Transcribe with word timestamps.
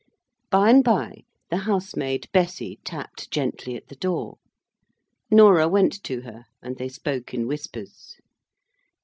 Bye 0.49 0.71
and 0.71 0.83
bye, 0.83 1.25
the 1.51 1.57
housemaid 1.57 2.27
Bessy 2.33 2.79
tapped 2.83 3.29
gently 3.29 3.75
at 3.75 3.87
the 3.87 3.95
door. 3.95 4.39
Norah 5.29 5.67
went 5.67 6.01
to 6.05 6.21
her, 6.21 6.45
and 6.59 6.75
they 6.77 6.89
spoke 6.89 7.35
in 7.35 7.45
whispers. 7.45 8.15